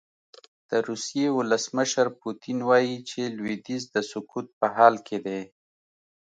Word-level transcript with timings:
د 0.69 0.71
روسیې 0.87 1.27
ولسمشر 1.37 2.07
پوتین 2.21 2.57
وايي 2.69 2.97
چې 3.09 3.21
لویدیځ 3.37 3.83
د 3.95 3.97
سقوط 4.11 4.47
په 4.59 4.67
حال 4.75 4.95
کې 5.07 5.17
دی. 5.25 5.41